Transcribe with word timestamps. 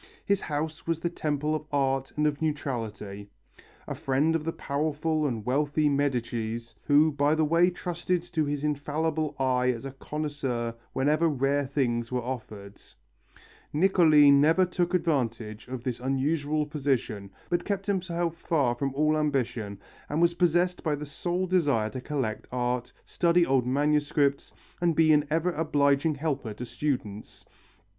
His 0.25 0.41
house 0.41 0.87
was 0.87 0.99
the 0.99 1.11
temple 1.11 1.53
of 1.53 1.67
art 1.71 2.11
and 2.17 2.25
of 2.25 2.41
neutrality. 2.41 3.29
A 3.87 3.93
friend 3.93 4.35
of 4.35 4.43
the 4.43 4.51
powerful 4.51 5.27
and 5.27 5.45
wealthy 5.45 5.89
Medicis, 5.89 6.73
who 6.85 7.11
by 7.11 7.35
the 7.35 7.45
way 7.45 7.69
trusted 7.69 8.23
to 8.23 8.43
his 8.43 8.63
infallible 8.63 9.35
eye 9.37 9.67
as 9.69 9.85
a 9.85 9.91
connoisseur 9.91 10.73
whenever 10.93 11.27
rare 11.29 11.67
things 11.67 12.11
were 12.11 12.23
offered, 12.23 12.81
Niccoli 13.71 14.31
never 14.31 14.65
took 14.65 14.95
advantage 14.95 15.67
of 15.67 15.83
this 15.83 15.99
unusual 15.99 16.65
position, 16.65 17.29
but 17.47 17.63
kept 17.63 17.85
himself 17.85 18.35
far 18.35 18.73
from 18.73 18.95
all 18.95 19.15
ambition 19.15 19.79
and 20.09 20.19
was 20.19 20.33
possessed 20.33 20.81
by 20.81 20.95
the 20.95 21.05
sole 21.05 21.45
desire 21.45 21.91
to 21.91 22.01
collect 22.01 22.47
art, 22.51 22.91
study 23.05 23.45
old 23.45 23.67
manuscripts, 23.67 24.51
and 24.81 24.95
be 24.95 25.13
an 25.13 25.27
ever 25.29 25.51
obliging 25.51 26.15
helper 26.15 26.55
to 26.55 26.65
students. 26.65 27.45